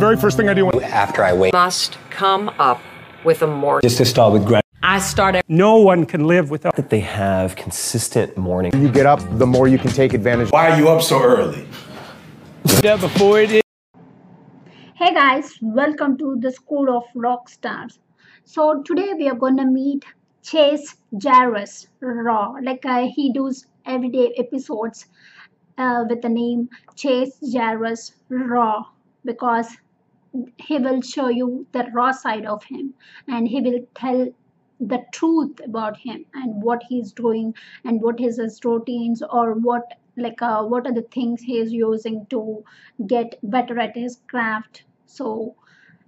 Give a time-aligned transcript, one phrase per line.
[0.00, 2.80] very first thing I do when after I wake must come up
[3.22, 4.64] with a more just to start with gratitude.
[4.82, 8.72] I started no one can live without that they have consistent morning.
[8.74, 10.48] You get up, the more you can take advantage.
[10.50, 11.66] Why are you up so early?
[12.82, 13.62] before it is.
[14.94, 17.98] Hey guys, welcome to the School of Rock Stars.
[18.44, 20.06] So today we are gonna meet
[20.42, 22.54] Chase Jarvis Raw.
[22.62, 25.06] Like uh, he does everyday episodes
[25.76, 28.86] uh, with the name Chase Jarvis Raw
[29.26, 29.68] because
[30.56, 32.94] he will show you the raw side of him
[33.28, 34.28] and he will tell
[34.80, 39.94] the truth about him and what he's doing and what is his routines or what
[40.16, 42.64] like uh, what are the things he is using to
[43.06, 44.84] get better at his craft.
[45.06, 45.54] So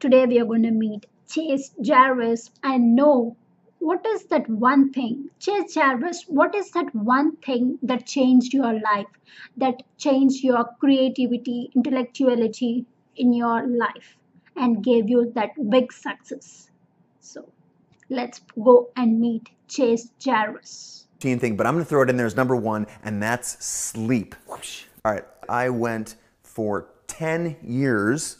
[0.00, 3.36] today we are going to meet chase jarvis and know
[3.78, 8.72] what is that one thing chase jarvis what is that one thing that changed your
[8.80, 9.06] life
[9.56, 12.84] that changed your creativity intellectuality
[13.16, 14.16] in your life
[14.56, 16.66] and gave you that big success
[17.26, 17.48] so
[18.08, 21.08] let's go and meet Chase Jarvis.
[21.18, 24.36] Thing, but I'm going to throw it in there as number one, and that's sleep.
[24.48, 28.36] All right, I went for 10 years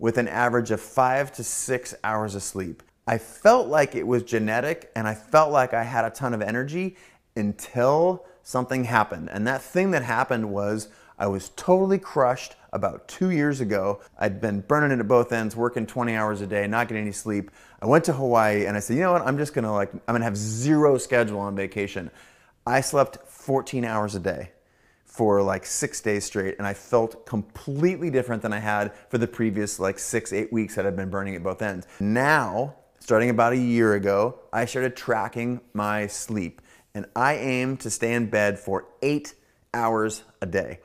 [0.00, 2.82] with an average of five to six hours of sleep.
[3.06, 6.42] I felt like it was genetic, and I felt like I had a ton of
[6.42, 6.96] energy
[7.36, 9.28] until something happened.
[9.30, 14.00] And that thing that happened was I was totally crushed about two years ago.
[14.18, 17.12] I'd been burning it at both ends, working 20 hours a day, not getting any
[17.12, 17.50] sleep.
[17.80, 20.14] I went to Hawaii and I said, you know what, I'm just gonna like, I'm
[20.14, 22.10] gonna have zero schedule on vacation.
[22.66, 24.50] I slept 14 hours a day
[25.04, 29.28] for like six days straight and I felt completely different than I had for the
[29.28, 31.86] previous like six, eight weeks that I'd been burning at both ends.
[32.00, 36.60] Now, starting about a year ago, I started tracking my sleep
[36.94, 39.34] and I aim to stay in bed for eight
[39.72, 40.80] hours a day.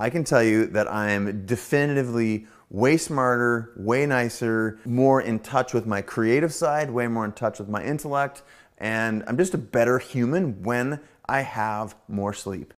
[0.00, 5.74] I can tell you that I am definitively way smarter, way nicer, more in touch
[5.74, 8.42] with my creative side, way more in touch with my intellect,
[8.78, 12.72] and I'm just a better human when I have more sleep.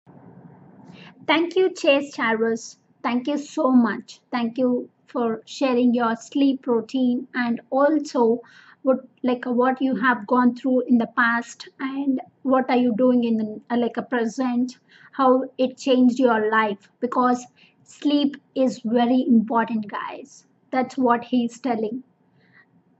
[1.27, 2.79] Thank you, Chase Jarvis.
[3.03, 4.21] Thank you so much.
[4.31, 8.41] Thank you for sharing your sleep routine and also
[8.83, 10.01] what like what you mm.
[10.01, 13.97] have gone through in the past and what are you doing in the, uh, like
[13.97, 14.79] a present
[15.13, 17.47] how it changed your life because
[17.85, 20.47] sleep is very important guys.
[20.71, 22.03] That's what he's telling.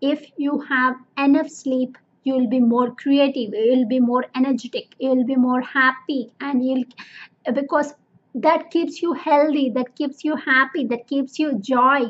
[0.01, 4.95] If you have enough sleep you will be more creative you will be more energetic
[4.99, 6.85] you will be more happy and you'll
[7.55, 7.95] because
[8.35, 12.03] that keeps you healthy that keeps you happy that keeps you joy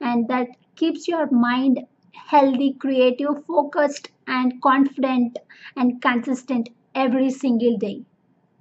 [0.00, 1.80] and that keeps your mind
[2.26, 5.38] healthy creative focused and confident
[5.76, 8.04] and consistent every single day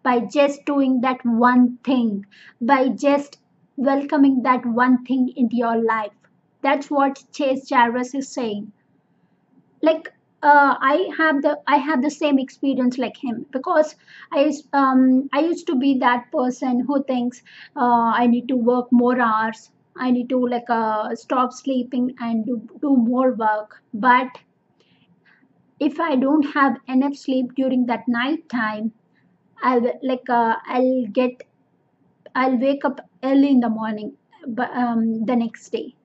[0.03, 2.25] by just doing that one thing,
[2.61, 3.39] by just
[3.77, 6.13] welcoming that one thing into your life.
[6.61, 8.73] That's what Chase Jarvis is saying.
[9.81, 10.09] Like
[10.43, 13.95] uh, I have the I have the same experience like him because
[14.31, 17.41] I um I used to be that person who thinks
[17.75, 19.71] uh, I need to work more hours.
[19.97, 23.83] I need to like uh, stop sleeping and do, do more work.
[23.93, 24.29] But
[25.79, 28.91] if I don't have enough sleep during that night time,
[29.63, 31.43] I'll like uh, I'll get
[32.35, 34.17] I'll wake up early in the morning
[34.47, 35.95] but um, the next day.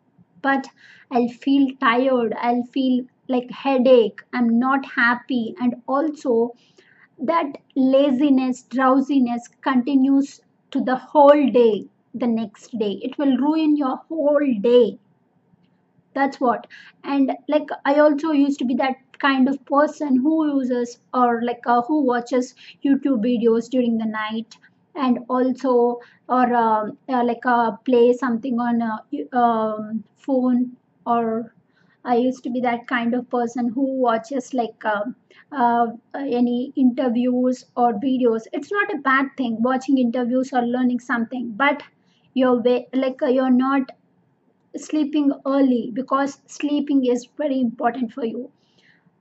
[0.43, 0.69] But
[1.11, 2.35] I'll feel tired.
[2.41, 4.21] I'll feel like headache.
[4.33, 5.55] I'm not happy.
[5.61, 6.55] And also
[7.21, 10.41] that laziness drowsiness continues
[10.73, 12.99] to the whole day the next day.
[13.03, 14.99] It will ruin your whole day.
[16.15, 16.69] That's what.
[17.03, 21.63] And like i also used to be that kind of person who uses or like
[21.67, 22.55] uh, who watches
[22.85, 24.57] youtube videos during the night
[24.95, 30.77] and also or um, uh, like uh, play something on a um, phone.
[31.07, 31.53] Or
[32.05, 35.07] i used to be that kind of person who watches like uh,
[35.51, 38.47] uh, any interviews or videos.
[38.53, 41.83] It's not a bad thing watching interviews or learning something but
[42.35, 43.91] you're way, like uh, you're not
[44.77, 48.51] sleeping early because sleeping is very important for you.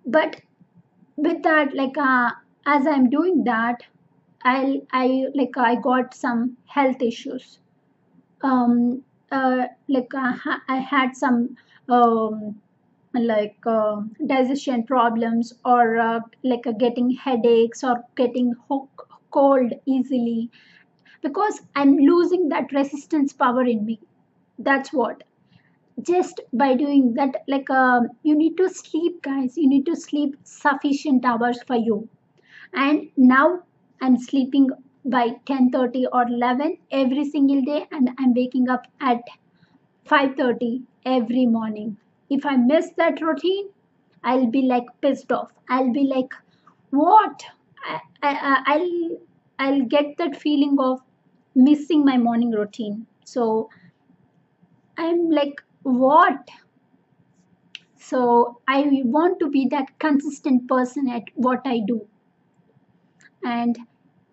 [0.06, 0.42] But
[1.18, 2.32] with that like uh,
[2.66, 3.84] as i'm doing that
[4.44, 7.60] i i like i got some health issues.
[8.44, 10.34] Um uh, like uh,
[10.70, 11.56] i had some
[11.90, 12.62] um
[13.14, 18.54] like uh, digestion problems or uh, like uh, getting headaches or getting
[19.32, 20.50] cold easily
[21.22, 24.00] because i'm losing that resistance power in me
[24.60, 25.24] that's what
[26.10, 30.36] just by doing that like uh, you need to sleep guys you need to sleep
[30.44, 31.98] sufficient hours for you
[32.74, 33.62] and now
[34.02, 34.70] i'm sleeping
[35.06, 39.22] by 10:30 or 11 every single day and i'm waking up at
[40.06, 41.98] 5:30 every morning.
[42.30, 43.70] If I miss that routine,
[44.24, 45.52] I'll be like pissed off.
[45.70, 46.34] I'll be like,
[46.92, 47.44] what?
[47.86, 49.18] I, I, I'll
[49.60, 51.02] I'll get that feeling of
[51.64, 53.06] missing my morning routine.
[53.26, 53.70] So
[54.98, 56.50] I'm like, what?
[57.98, 62.08] So I want to be that consistent person at what I do.
[63.44, 63.78] And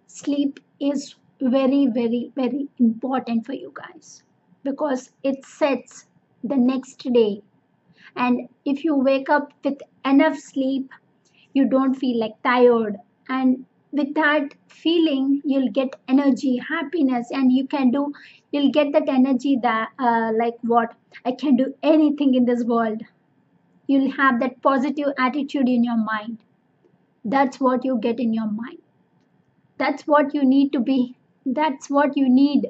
[0.06, 4.22] sleep is very, very, very important for you guys
[4.62, 6.06] because it sets
[6.44, 7.42] the next day.
[8.16, 10.92] And if you wake up with enough sleep,
[11.54, 12.96] you don't feel like tired.
[13.28, 18.12] And with that feeling, you'll get energy, happiness, and you can do,
[18.50, 20.94] you'll get that energy that, uh, like, what?
[21.24, 23.02] I can do anything in this world.
[23.86, 26.38] You'll have that positive attitude in your mind.
[27.24, 28.78] That's what you get in your mind.
[29.78, 31.16] That's what you need to be.
[31.44, 32.68] That's what you need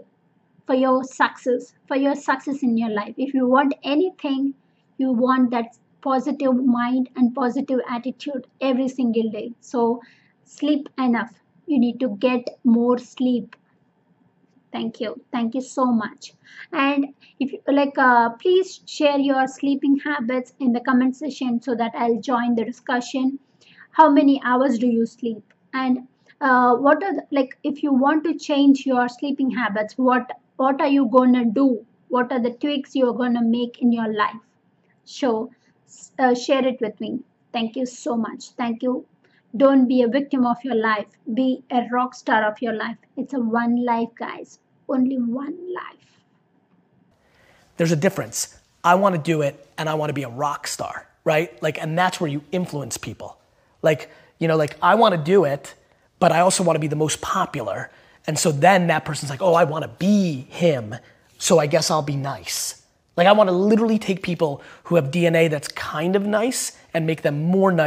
[0.66, 3.14] for your success, for your success in your life.
[3.16, 4.54] If you want anything,
[4.98, 9.52] you want that positive mind and positive attitude every single day.
[9.60, 10.00] So
[10.46, 11.34] sleep enough.
[11.66, 13.56] You need to get more sleep.
[14.72, 15.20] Thank you.
[15.32, 16.32] Thank you so much.
[16.72, 21.74] And if you like, uh, please share your sleeping habits in the comment section so
[21.74, 23.38] that I'll join the discussion.
[23.90, 25.42] How many hours do you sleep?
[25.72, 26.06] And
[26.40, 30.80] uh, what are the, like if you want to change your sleeping habits, what what
[30.80, 31.84] are you gonna do?
[32.08, 34.42] What are the tweaks you're gonna make in your life?
[35.04, 35.50] So
[36.18, 37.20] uh, share it with me.
[37.52, 38.50] Thank you so much.
[38.50, 39.06] Thank you.
[39.56, 41.06] Don't be a victim of your life.
[41.32, 42.96] Be a rock star of your life.
[43.16, 44.58] It's a one life, guys.
[44.88, 46.22] Only one life.
[47.76, 48.58] There's a difference.
[48.82, 51.60] I want to do it and I want to be a rock star, right?
[51.62, 53.38] Like, and that's where you influence people.
[53.82, 55.74] Like, you know, like I want to do it,
[56.18, 57.90] but I also want to be the most popular.
[58.26, 60.94] And so then that person's like, oh, I want to be him.
[61.38, 62.82] So I guess I'll be nice.
[63.16, 67.06] Like I want to literally take people who have DNA that's kind of nice and
[67.06, 67.84] make them more nice